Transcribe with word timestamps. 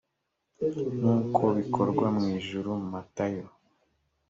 nk 0.97 1.05
uko 1.17 1.43
bikorwa 1.57 2.07
mu 2.17 2.23
ijuru 2.37 2.71
matayo 2.91 3.45